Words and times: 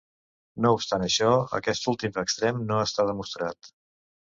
No 0.65 0.71
obstant 0.77 1.05
això, 1.07 1.29
aquest 1.59 1.87
últim 1.93 2.19
extrem 2.23 2.65
no 2.73 2.81
està 2.87 3.09
demostrat. 3.13 3.73